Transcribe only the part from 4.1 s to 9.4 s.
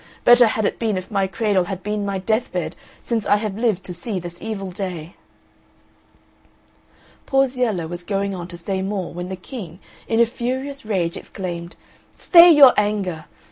this evil day." Porziella was going on to say more when the